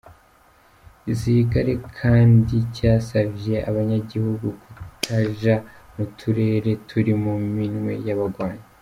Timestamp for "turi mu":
6.87-7.33